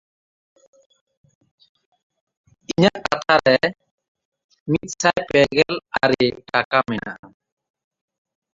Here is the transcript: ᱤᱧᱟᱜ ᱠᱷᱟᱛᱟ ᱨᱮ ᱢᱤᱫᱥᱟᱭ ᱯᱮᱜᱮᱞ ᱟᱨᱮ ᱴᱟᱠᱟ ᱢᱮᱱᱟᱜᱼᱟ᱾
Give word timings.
ᱤᱧᱟᱜ 2.71 2.97
ᱠᱷᱟᱛᱟ 3.05 3.35
ᱨᱮ 3.45 3.57
ᱢᱤᱫᱥᱟᱭ 4.71 5.19
ᱯᱮᱜᱮᱞ 5.29 5.73
ᱟᱨᱮ 6.01 6.25
ᱴᱟᱠᱟ 6.49 6.79
ᱢᱮᱱᱟᱜᱼᱟ᱾ 6.89 7.27